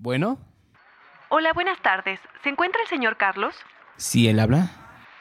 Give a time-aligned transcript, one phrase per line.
[0.00, 0.38] Bueno.
[1.28, 2.18] Hola, buenas tardes.
[2.42, 3.54] ¿Se encuentra el señor Carlos?
[3.98, 4.70] Sí, él habla.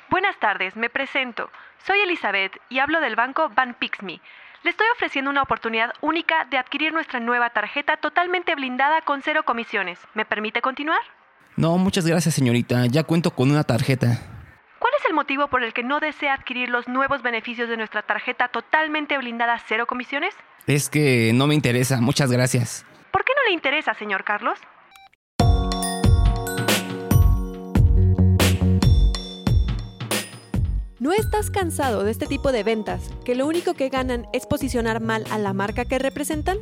[0.09, 1.49] Buenas tardes, me presento.
[1.85, 4.21] Soy Elizabeth y hablo del banco Van Pixme.
[4.63, 9.43] Le estoy ofreciendo una oportunidad única de adquirir nuestra nueva tarjeta totalmente blindada con cero
[9.43, 9.99] comisiones.
[10.13, 11.01] ¿Me permite continuar?
[11.57, 12.85] No, muchas gracias, señorita.
[12.85, 14.17] Ya cuento con una tarjeta.
[14.79, 18.01] ¿Cuál es el motivo por el que no desea adquirir los nuevos beneficios de nuestra
[18.03, 20.33] tarjeta totalmente blindada cero comisiones?
[20.67, 21.99] Es que no me interesa.
[21.99, 22.85] Muchas gracias.
[23.49, 24.59] ¿Por qué no le interesa, señor Carlos?
[30.99, 35.01] ¿No estás cansado de este tipo de ventas que lo único que ganan es posicionar
[35.01, 36.59] mal a la marca que representan?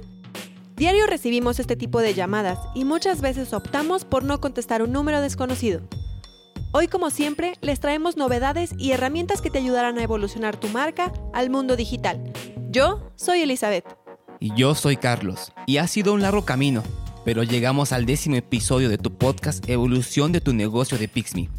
[0.77, 5.19] Diario recibimos este tipo de llamadas y muchas veces optamos por no contestar un número
[5.19, 5.81] desconocido.
[6.71, 11.11] Hoy, como siempre, les traemos novedades y herramientas que te ayudarán a evolucionar tu marca
[11.33, 12.31] al mundo digital.
[12.69, 14.06] Yo soy Elizabeth.
[14.39, 15.51] Y yo soy Carlos.
[15.65, 16.83] Y ha sido un largo camino,
[17.25, 21.49] pero llegamos al décimo episodio de tu podcast Evolución de tu negocio de Pixme.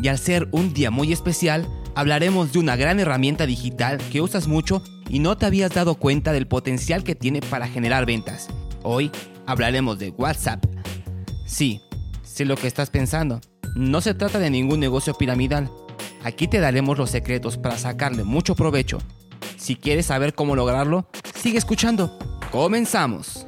[0.00, 4.46] Y al ser un día muy especial, hablaremos de una gran herramienta digital que usas
[4.46, 8.48] mucho y no te habías dado cuenta del potencial que tiene para generar ventas.
[8.82, 9.10] Hoy
[9.46, 10.64] hablaremos de WhatsApp.
[11.46, 11.80] Sí,
[12.22, 13.40] sé lo que estás pensando.
[13.74, 15.68] No se trata de ningún negocio piramidal.
[16.22, 18.98] Aquí te daremos los secretos para sacarle mucho provecho.
[19.60, 22.18] Si quieres saber cómo lograrlo, sigue escuchando.
[22.50, 23.46] Comenzamos.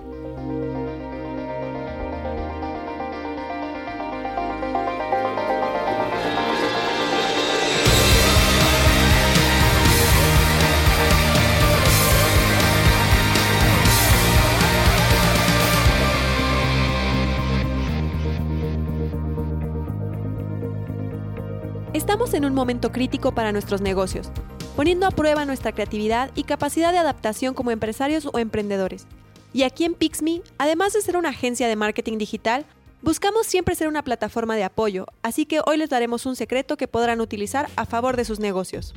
[21.95, 24.31] Estamos en un momento crítico para nuestros negocios,
[24.77, 29.07] poniendo a prueba nuestra creatividad y capacidad de adaptación como empresarios o emprendedores.
[29.53, 32.65] Y aquí en Pixme, además de ser una agencia de marketing digital,
[33.03, 36.89] buscamos siempre ser una plataforma de apoyo, así que hoy les daremos un secreto que
[36.89, 38.95] podrán utilizar a favor de sus negocios.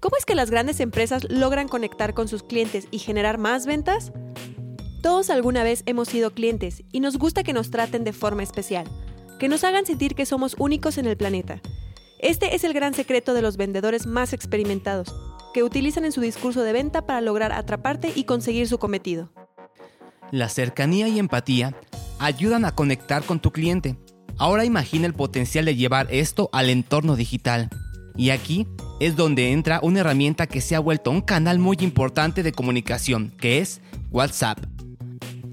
[0.00, 4.12] ¿Cómo es que las grandes empresas logran conectar con sus clientes y generar más ventas?
[5.02, 8.86] Todos alguna vez hemos sido clientes y nos gusta que nos traten de forma especial
[9.38, 11.60] que nos hagan sentir que somos únicos en el planeta.
[12.18, 15.14] Este es el gran secreto de los vendedores más experimentados,
[15.52, 19.30] que utilizan en su discurso de venta para lograr atraparte y conseguir su cometido.
[20.30, 21.74] La cercanía y empatía
[22.18, 23.96] ayudan a conectar con tu cliente.
[24.38, 27.68] Ahora imagina el potencial de llevar esto al entorno digital.
[28.16, 28.66] Y aquí
[28.98, 33.30] es donde entra una herramienta que se ha vuelto un canal muy importante de comunicación,
[33.38, 34.58] que es WhatsApp.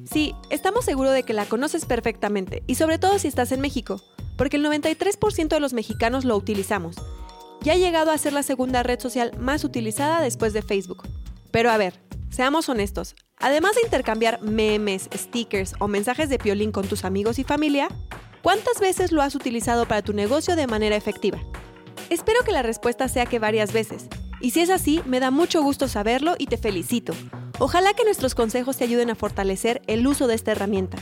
[0.09, 4.01] Sí, estamos seguros de que la conoces perfectamente, y sobre todo si estás en México,
[4.37, 6.95] porque el 93% de los mexicanos lo utilizamos.
[7.61, 11.03] Ya ha llegado a ser la segunda red social más utilizada después de Facebook.
[11.51, 11.99] Pero a ver,
[12.29, 17.43] seamos honestos, además de intercambiar memes, stickers o mensajes de piolín con tus amigos y
[17.43, 17.87] familia,
[18.41, 21.39] ¿cuántas veces lo has utilizado para tu negocio de manera efectiva?
[22.09, 24.07] Espero que la respuesta sea que varias veces,
[24.41, 27.13] y si es así, me da mucho gusto saberlo y te felicito,
[27.59, 30.97] Ojalá que nuestros consejos te ayuden a fortalecer el uso de esta herramienta.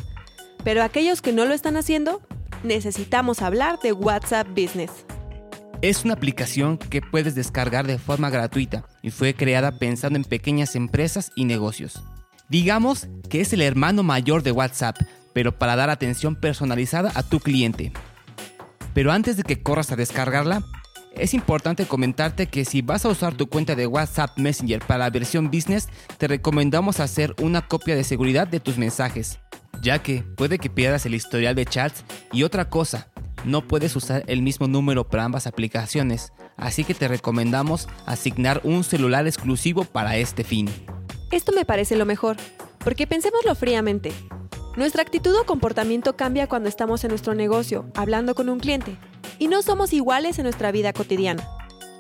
[0.64, 2.22] Pero aquellos que no lo están haciendo,
[2.64, 4.92] necesitamos hablar de WhatsApp Business.
[5.82, 10.76] Es una aplicación que puedes descargar de forma gratuita y fue creada pensando en pequeñas
[10.76, 12.04] empresas y negocios.
[12.50, 14.98] Digamos que es el hermano mayor de WhatsApp,
[15.34, 17.92] pero para dar atención personalizada a tu cliente.
[18.94, 20.62] Pero antes de que corras a descargarla,
[21.16, 25.10] es importante comentarte que si vas a usar tu cuenta de WhatsApp Messenger para la
[25.10, 29.40] versión business, te recomendamos hacer una copia de seguridad de tus mensajes,
[29.82, 33.08] ya que puede que pierdas el historial de chats y otra cosa,
[33.44, 38.84] no puedes usar el mismo número para ambas aplicaciones, así que te recomendamos asignar un
[38.84, 40.70] celular exclusivo para este fin.
[41.32, 42.38] Esto me parece lo mejor,
[42.84, 44.12] porque pensémoslo fríamente.
[44.78, 48.98] Nuestra actitud o comportamiento cambia cuando estamos en nuestro negocio, hablando con un cliente
[49.40, 51.48] y no somos iguales en nuestra vida cotidiana.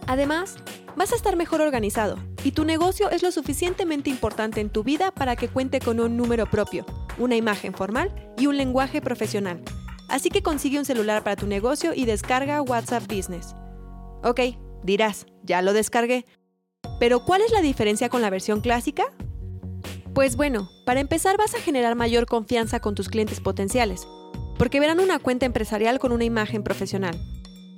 [0.08, 0.58] Además,
[0.96, 5.12] vas a estar mejor organizado y tu negocio es lo suficientemente importante en tu vida
[5.12, 6.85] para que cuente con un número propio,
[7.17, 9.61] una imagen formal y un lenguaje profesional.
[10.09, 13.55] Así que consigue un celular para tu negocio y descarga WhatsApp Business.
[14.23, 14.41] Ok,
[14.84, 16.25] dirás, ya lo descargué.
[16.99, 19.05] Pero ¿cuál es la diferencia con la versión clásica?
[20.13, 24.05] Pues bueno, para empezar vas a generar mayor confianza con tus clientes potenciales,
[24.57, 27.17] porque verán una cuenta empresarial con una imagen profesional.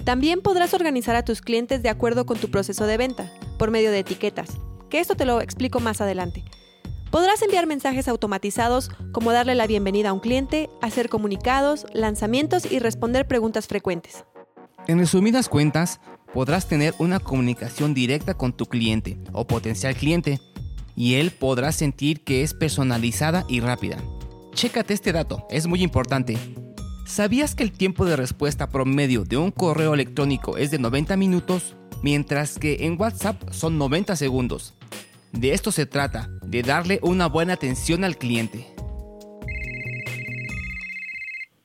[0.04, 3.92] También podrás organizar a tus clientes de acuerdo con tu proceso de venta, por medio
[3.92, 4.58] de etiquetas,
[4.90, 6.44] que esto te lo explico más adelante.
[7.14, 12.80] Podrás enviar mensajes automatizados como darle la bienvenida a un cliente, hacer comunicados, lanzamientos y
[12.80, 14.26] responder preguntas frecuentes.
[14.88, 16.02] En resumidas cuentas,
[16.34, 20.40] podrás tener una comunicación directa con tu cliente o potencial cliente
[20.96, 23.98] y él podrá sentir que es personalizada y rápida.
[24.56, 26.36] Chécate este dato, es muy importante.
[27.06, 31.76] ¿Sabías que el tiempo de respuesta promedio de un correo electrónico es de 90 minutos,
[32.02, 34.74] mientras que en WhatsApp son 90 segundos?
[35.34, 38.68] De esto se trata, de darle una buena atención al cliente.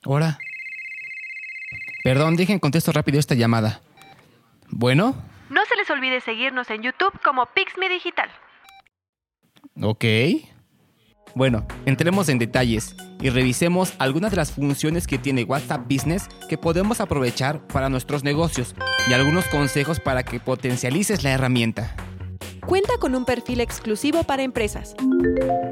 [0.07, 0.39] Hola.
[2.03, 3.83] Perdón, dejen contesto rápido esta llamada.
[4.71, 5.15] Bueno.
[5.51, 8.31] No se les olvide seguirnos en YouTube como Pixme Digital.
[9.83, 10.05] Ok.
[11.35, 16.57] Bueno, entremos en detalles y revisemos algunas de las funciones que tiene WhatsApp Business que
[16.57, 18.75] podemos aprovechar para nuestros negocios
[19.07, 21.95] y algunos consejos para que potencialices la herramienta.
[22.69, 24.95] Cuenta con un perfil exclusivo para empresas.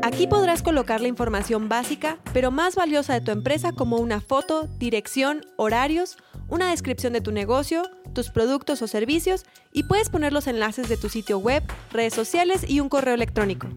[0.00, 4.66] Aquí podrás colocar la información básica, pero más valiosa de tu empresa como una foto,
[4.78, 6.16] dirección, horarios,
[6.48, 7.82] una descripción de tu negocio,
[8.14, 9.44] tus productos o servicios
[9.75, 11.62] y puedes poner los enlaces de tu sitio web,
[11.93, 13.69] redes sociales y un correo electrónico.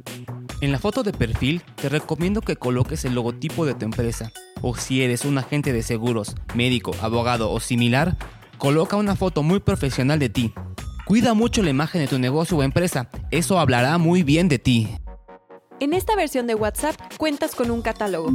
[0.61, 4.31] En la foto de perfil te recomiendo que coloques el logotipo de tu empresa.
[4.61, 8.15] O si eres un agente de seguros, médico, abogado o similar,
[8.57, 10.53] coloca una foto muy profesional de ti.
[11.09, 14.87] Cuida mucho la imagen de tu negocio o empresa, eso hablará muy bien de ti.
[15.79, 18.29] En esta versión de WhatsApp cuentas con un catálogo,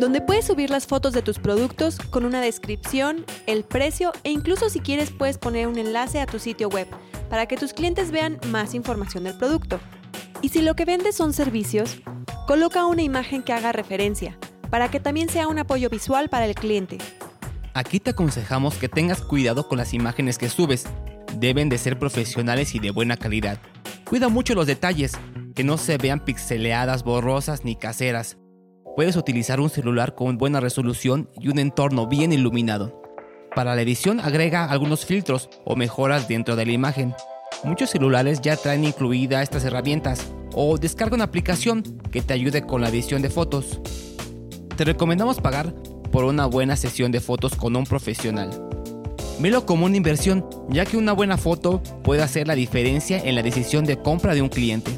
[0.00, 4.68] donde puedes subir las fotos de tus productos con una descripción, el precio e incluso
[4.68, 6.88] si quieres puedes poner un enlace a tu sitio web
[7.30, 9.78] para que tus clientes vean más información del producto.
[10.40, 12.02] Y si lo que vendes son servicios,
[12.48, 14.36] coloca una imagen que haga referencia,
[14.70, 16.98] para que también sea un apoyo visual para el cliente.
[17.74, 20.84] Aquí te aconsejamos que tengas cuidado con las imágenes que subes.
[21.36, 23.58] Deben de ser profesionales y de buena calidad.
[24.08, 25.12] Cuida mucho los detalles,
[25.54, 28.38] que no se vean pixeleadas, borrosas ni caseras.
[28.94, 33.02] Puedes utilizar un celular con buena resolución y un entorno bien iluminado.
[33.54, 37.14] Para la edición agrega algunos filtros o mejoras dentro de la imagen.
[37.64, 42.80] Muchos celulares ya traen incluidas estas herramientas o descarga una aplicación que te ayude con
[42.80, 43.80] la edición de fotos.
[44.76, 45.74] Te recomendamos pagar
[46.10, 48.71] por una buena sesión de fotos con un profesional.
[49.40, 53.42] Velo como una inversión, ya que una buena foto puede hacer la diferencia en la
[53.42, 54.92] decisión de compra de un cliente.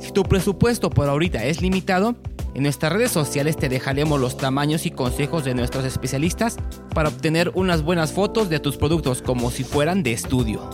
[0.00, 2.16] Si tu presupuesto por ahorita es limitado,
[2.54, 6.56] en nuestras redes sociales te dejaremos los tamaños y consejos de nuestros especialistas
[6.94, 10.68] para obtener unas buenas fotos de tus productos como si fueran de estudio.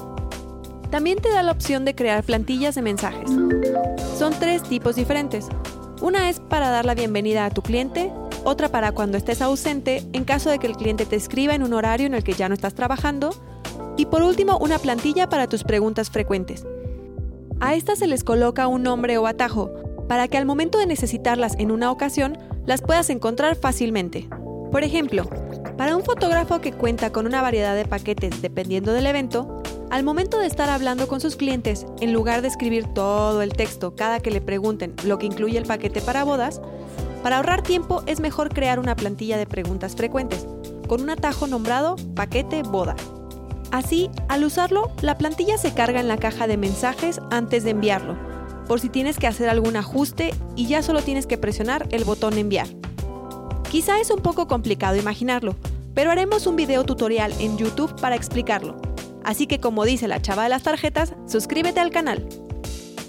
[0.91, 3.31] También te da la opción de crear plantillas de mensajes.
[4.19, 5.47] Son tres tipos diferentes.
[6.01, 8.11] Una es para dar la bienvenida a tu cliente,
[8.45, 11.73] otra para cuando estés ausente en caso de que el cliente te escriba en un
[11.73, 13.31] horario en el que ya no estás trabajando,
[13.97, 16.67] y por último una plantilla para tus preguntas frecuentes.
[17.61, 19.71] A estas se les coloca un nombre o atajo,
[20.09, 24.29] para que al momento de necesitarlas en una ocasión las puedas encontrar fácilmente.
[24.71, 25.29] Por ejemplo,
[25.77, 30.39] para un fotógrafo que cuenta con una variedad de paquetes dependiendo del evento, al momento
[30.39, 34.31] de estar hablando con sus clientes, en lugar de escribir todo el texto cada que
[34.31, 36.61] le pregunten lo que incluye el paquete para bodas,
[37.23, 40.47] para ahorrar tiempo es mejor crear una plantilla de preguntas frecuentes,
[40.87, 42.97] con un atajo nombrado paquete boda.
[43.71, 48.17] Así, al usarlo, la plantilla se carga en la caja de mensajes antes de enviarlo,
[48.67, 52.39] por si tienes que hacer algún ajuste y ya solo tienes que presionar el botón
[52.39, 52.69] enviar.
[53.71, 55.55] Quizá es un poco complicado imaginarlo,
[55.95, 58.81] pero haremos un video tutorial en YouTube para explicarlo.
[59.25, 62.27] Así que como dice la chava de las tarjetas, suscríbete al canal.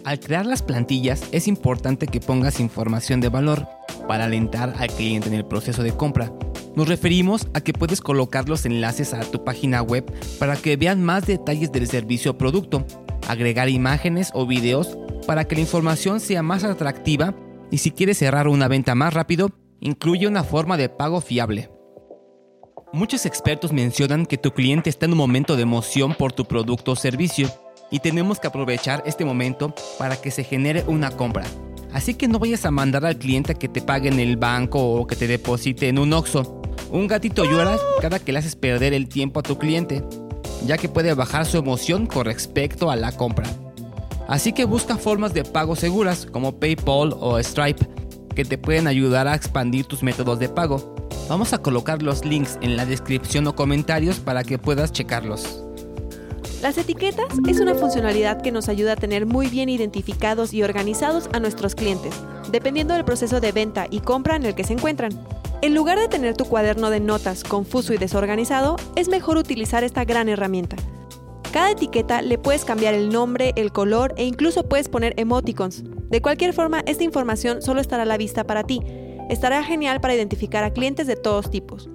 [0.03, 3.67] Al crear las plantillas es importante que pongas información de valor
[4.09, 6.33] para alentar al cliente en el proceso de compra.
[6.75, 11.03] Nos referimos a que puedes colocar los enlaces a tu página web para que vean
[11.03, 12.83] más detalles del servicio o producto,
[13.27, 17.35] agregar imágenes o videos para que la información sea más atractiva
[17.69, 21.69] y si quieres cerrar una venta más rápido, incluye una forma de pago fiable.
[22.91, 26.93] Muchos expertos mencionan que tu cliente está en un momento de emoción por tu producto
[26.93, 27.47] o servicio
[27.91, 31.45] y tenemos que aprovechar este momento para que se genere una compra.
[31.93, 35.07] Así que no vayas a mandar al cliente que te pague en el banco o
[35.07, 36.61] que te deposite en un OXO.
[36.91, 40.03] Un gatito llora cada que le haces perder el tiempo a tu cliente,
[40.65, 43.47] ya que puede bajar su emoción con respecto a la compra.
[44.27, 47.87] Así que busca formas de pago seguras como PayPal o Stripe
[48.35, 50.95] que te pueden ayudar a expandir tus métodos de pago.
[51.27, 55.63] Vamos a colocar los links en la descripción o comentarios para que puedas checarlos.
[56.61, 61.29] Las etiquetas es una funcionalidad que nos ayuda a tener muy bien identificados y organizados
[61.33, 62.13] a nuestros clientes,
[62.51, 65.11] dependiendo del proceso de venta y compra en el que se encuentran.
[65.61, 70.05] En lugar de tener tu cuaderno de notas confuso y desorganizado, es mejor utilizar esta
[70.05, 70.75] gran herramienta.
[71.51, 75.83] Cada etiqueta le puedes cambiar el nombre, el color e incluso puedes poner emoticons.
[76.09, 78.81] De cualquier forma, esta información solo estará a la vista para ti
[79.29, 81.87] estará genial para identificar a clientes de todos tipos.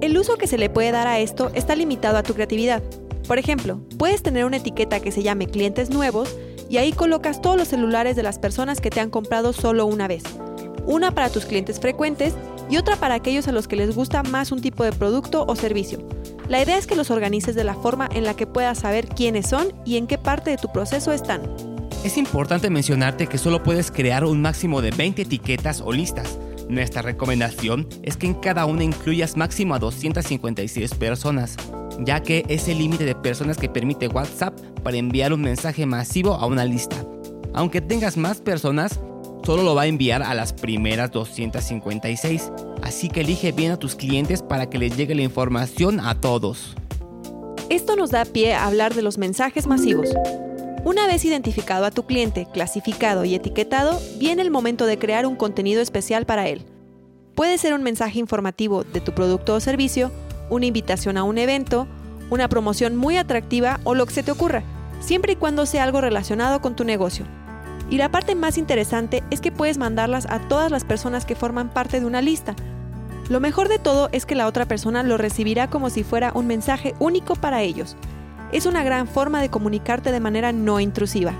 [0.00, 2.82] El uso que se le puede dar a esto está limitado a tu creatividad.
[3.26, 6.36] Por ejemplo, puedes tener una etiqueta que se llame clientes nuevos
[6.68, 10.08] y ahí colocas todos los celulares de las personas que te han comprado solo una
[10.08, 10.22] vez.
[10.88, 12.34] una para tus clientes frecuentes
[12.70, 15.56] y otra para aquellos a los que les gusta más un tipo de producto o
[15.56, 15.98] servicio.
[16.48, 19.48] La idea es que los organices de la forma en la que puedas saber quiénes
[19.48, 21.42] son y en qué parte de tu proceso están.
[22.04, 26.38] Es importante mencionarte que solo puedes crear un máximo de 20 etiquetas o listas.
[26.68, 31.56] Nuestra recomendación es que en cada una incluyas máximo a 256 personas,
[32.00, 36.34] ya que es el límite de personas que permite WhatsApp para enviar un mensaje masivo
[36.34, 36.96] a una lista.
[37.54, 39.00] Aunque tengas más personas,
[39.44, 43.94] solo lo va a enviar a las primeras 256, así que elige bien a tus
[43.94, 46.76] clientes para que les llegue la información a todos.
[47.68, 50.10] Esto nos da pie a hablar de los mensajes masivos.
[50.84, 55.34] Una vez identificado a tu cliente, clasificado y etiquetado, viene el momento de crear un
[55.34, 56.64] contenido especial para él.
[57.34, 60.12] Puede ser un mensaje informativo de tu producto o servicio,
[60.50, 61.86] una invitación a un evento,
[62.30, 64.62] una promoción muy atractiva o lo que se te ocurra,
[65.00, 67.24] siempre y cuando sea algo relacionado con tu negocio.
[67.88, 71.68] Y la parte más interesante es que puedes mandarlas a todas las personas que forman
[71.68, 72.56] parte de una lista.
[73.28, 76.46] Lo mejor de todo es que la otra persona lo recibirá como si fuera un
[76.46, 77.96] mensaje único para ellos.
[78.52, 81.32] Es una gran forma de comunicarte de manera no intrusiva.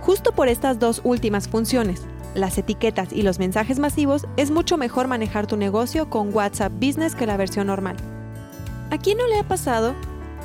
[0.00, 2.02] Justo por estas dos últimas funciones,
[2.34, 7.14] las etiquetas y los mensajes masivos, es mucho mejor manejar tu negocio con WhatsApp Business
[7.14, 7.96] que la versión normal.
[8.90, 9.94] ¿A quién no le ha pasado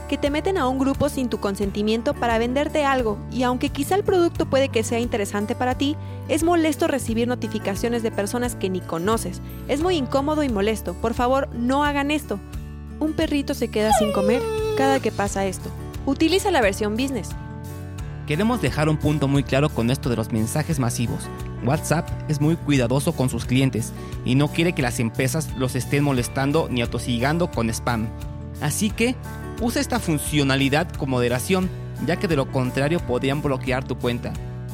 [0.09, 3.95] que te meten a un grupo sin tu consentimiento para venderte algo y aunque quizá
[3.95, 5.95] el producto puede que sea interesante para ti,
[6.27, 9.39] es molesto recibir notificaciones de personas que ni conoces.
[9.67, 10.95] Es muy incómodo y molesto.
[10.95, 12.39] Por favor, no hagan esto.
[12.99, 14.41] Un perrito se queda sin comer
[14.77, 15.69] cada que pasa esto.
[16.05, 17.29] Utiliza la versión business.
[18.25, 21.29] Queremos dejar un punto muy claro con esto de los mensajes masivos.
[21.65, 23.93] WhatsApp es muy cuidadoso con sus clientes
[24.25, 28.07] y no quiere que las empresas los estén molestando ni atosigando con spam.
[28.61, 29.15] Así que
[29.61, 31.69] Usa esta funcionalidad con moderación,
[32.05, 34.31] ya que de lo contrario podrían bloquear tu cuenta.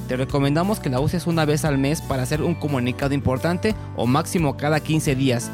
[0.08, 4.06] Te recomendamos que la uses una vez al mes para hacer un comunicado importante o
[4.06, 5.50] máximo cada 15 días.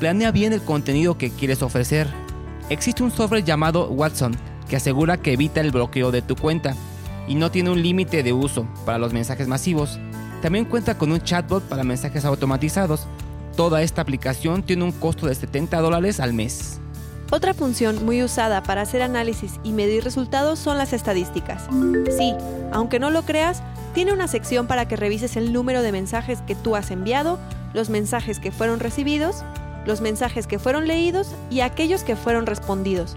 [0.00, 2.08] Planea bien el contenido que quieres ofrecer.
[2.68, 4.36] Existe un software llamado Watson
[4.68, 6.74] que asegura que evita el bloqueo de tu cuenta
[7.28, 10.00] y no tiene un límite de uso para los mensajes masivos.
[10.46, 13.08] También cuenta con un chatbot para mensajes automatizados.
[13.56, 16.78] Toda esta aplicación tiene un costo de 70 dólares al mes.
[17.32, 21.64] Otra función muy usada para hacer análisis y medir resultados son las estadísticas.
[22.16, 22.32] Sí,
[22.70, 23.60] aunque no lo creas,
[23.92, 27.40] tiene una sección para que revises el número de mensajes que tú has enviado,
[27.74, 29.42] los mensajes que fueron recibidos,
[29.84, 33.16] los mensajes que fueron leídos y aquellos que fueron respondidos,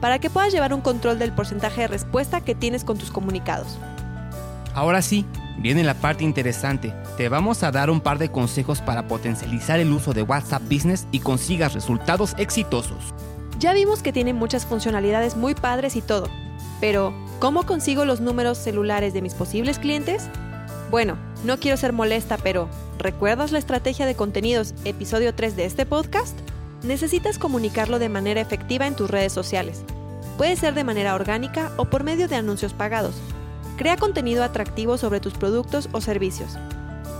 [0.00, 3.76] para que puedas llevar un control del porcentaje de respuesta que tienes con tus comunicados.
[4.72, 5.26] Ahora sí,
[5.60, 6.94] viene la parte interesante.
[7.16, 11.06] Te vamos a dar un par de consejos para potencializar el uso de WhatsApp Business
[11.12, 13.14] y consigas resultados exitosos.
[13.58, 16.28] Ya vimos que tiene muchas funcionalidades muy padres y todo,
[16.80, 20.28] pero ¿cómo consigo los números celulares de mis posibles clientes?
[20.90, 25.84] Bueno, no quiero ser molesta, pero ¿recuerdas la estrategia de contenidos episodio 3 de este
[25.86, 26.36] podcast?
[26.82, 29.84] Necesitas comunicarlo de manera efectiva en tus redes sociales.
[30.38, 33.14] Puede ser de manera orgánica o por medio de anuncios pagados.
[33.80, 36.56] Crea contenido atractivo sobre tus productos o servicios.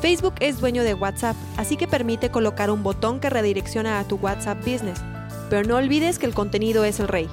[0.01, 4.15] Facebook es dueño de WhatsApp, así que permite colocar un botón que redirecciona a tu
[4.17, 5.01] WhatsApp Business
[5.51, 7.29] pero no olvides que el contenido es el rey.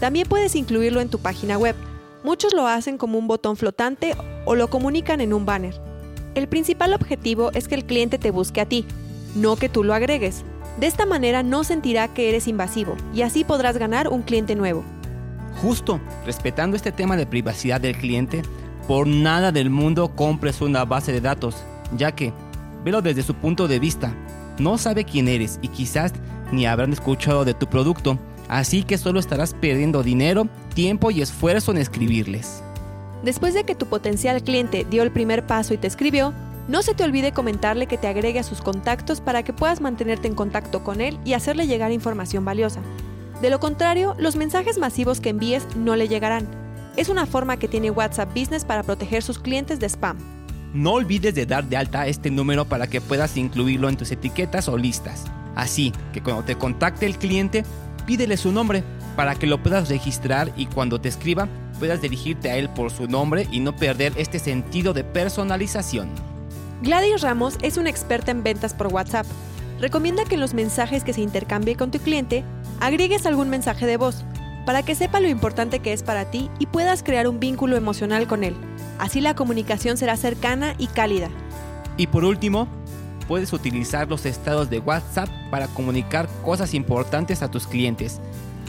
[0.00, 1.76] También puedes incluirlo en tu página web.
[2.24, 4.14] Muchos lo hacen como un botón flotante
[4.44, 5.80] o lo comunican en un banner.
[6.34, 8.84] El principal objetivo es que el cliente te busque a ti,
[9.34, 10.44] no que tú lo agregues.
[10.78, 14.84] De esta manera no sentirá que eres invasivo y así podrás ganar un cliente nuevo.
[15.56, 18.42] Justo, respetando este tema de privacidad del cliente,
[18.86, 21.56] por nada del mundo compres una base de datos,
[21.96, 22.32] ya que,
[22.84, 24.14] velo desde su punto de vista,
[24.58, 26.12] no sabe quién eres y quizás
[26.52, 31.72] ni habrán escuchado de tu producto, así que solo estarás perdiendo dinero, tiempo y esfuerzo
[31.72, 32.62] en escribirles.
[33.22, 36.32] Después de que tu potencial cliente dio el primer paso y te escribió,
[36.68, 40.28] no se te olvide comentarle que te agregue a sus contactos para que puedas mantenerte
[40.28, 42.80] en contacto con él y hacerle llegar información valiosa.
[43.40, 46.48] De lo contrario, los mensajes masivos que envíes no le llegarán.
[46.96, 50.18] Es una forma que tiene WhatsApp Business para proteger sus clientes de spam.
[50.74, 54.68] No olvides de dar de alta este número para que puedas incluirlo en tus etiquetas
[54.68, 55.24] o listas.
[55.54, 57.64] Así que cuando te contacte el cliente,
[58.06, 58.82] pídele su nombre
[59.14, 63.06] para que lo puedas registrar y cuando te escriba puedas dirigirte a él por su
[63.06, 66.10] nombre y no perder este sentido de personalización.
[66.82, 69.26] Gladys Ramos es una experta en ventas por WhatsApp.
[69.80, 72.44] Recomienda que en los mensajes que se intercambie con tu cliente
[72.80, 74.24] agregues algún mensaje de voz
[74.66, 78.26] para que sepa lo importante que es para ti y puedas crear un vínculo emocional
[78.26, 78.54] con él.
[78.98, 81.30] Así la comunicación será cercana y cálida.
[81.96, 82.68] Y por último,
[83.28, 88.20] puedes utilizar los estados de WhatsApp para comunicar cosas importantes a tus clientes.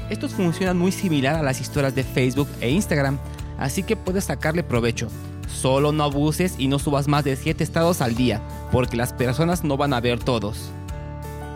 [0.09, 3.17] Estos funcionan muy similar a las historias de Facebook e Instagram,
[3.57, 5.09] así que puedes sacarle provecho.
[5.47, 9.63] Solo no abuses y no subas más de 7 estados al día, porque las personas
[9.63, 10.71] no van a ver todos.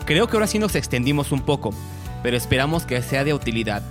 [0.05, 1.73] Creo que ahora sí nos extendimos un poco,
[2.23, 3.81] pero esperamos que sea de utilidad.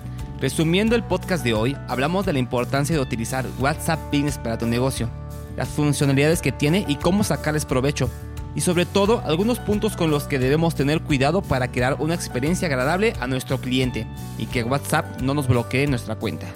[0.40, 4.66] Resumiendo el podcast de hoy, hablamos de la importancia de utilizar WhatsApp Business para tu
[4.66, 5.08] negocio,
[5.56, 8.10] las funcionalidades que tiene y cómo sacarles provecho,
[8.54, 12.68] y sobre todo algunos puntos con los que debemos tener cuidado para crear una experiencia
[12.68, 16.46] agradable a nuestro cliente y que WhatsApp no nos bloquee nuestra cuenta.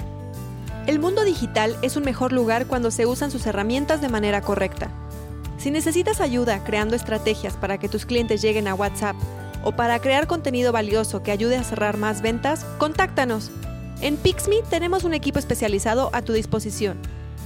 [0.87, 4.91] El mundo digital es un mejor lugar cuando se usan sus herramientas de manera correcta.
[5.57, 9.17] Si necesitas ayuda creando estrategias para que tus clientes lleguen a WhatsApp
[9.67, 13.51] o para crear contenido valioso que ayude a cerrar más ventas, contáctanos.
[14.01, 16.97] En Pixme tenemos un equipo especializado a tu disposición.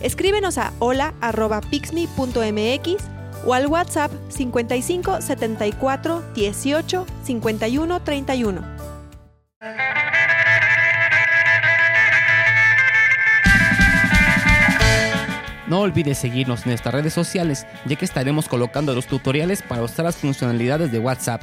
[0.02, 3.04] Escríbenos a hola@pixme.mx
[3.46, 8.60] o al WhatsApp 55 74 18 51 31.
[15.68, 20.04] No olvides seguirnos en nuestras redes sociales, ya que estaremos colocando los tutoriales para usar
[20.04, 21.40] las funcionalidades de WhatsApp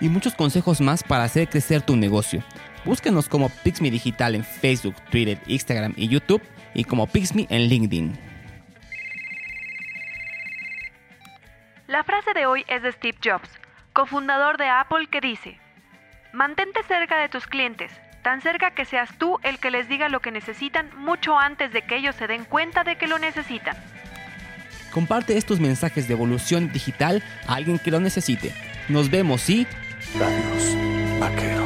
[0.00, 2.42] y muchos consejos más para hacer crecer tu negocio.
[2.84, 6.42] Búscanos como Pixme Digital en Facebook, Twitter, Instagram y YouTube
[6.74, 8.18] y como Pixme en LinkedIn.
[11.86, 13.48] La frase de hoy es de Steve Jobs,
[13.92, 15.58] cofundador de Apple, que dice,
[16.32, 17.90] Mantente cerca de tus clientes,
[18.22, 21.82] tan cerca que seas tú el que les diga lo que necesitan mucho antes de
[21.82, 23.76] que ellos se den cuenta de que lo necesitan.
[24.92, 28.52] Comparte estos mensajes de evolución digital a alguien que lo necesite.
[28.88, 29.66] Nos vemos y...
[30.14, 30.76] Danos
[31.20, 31.57] a que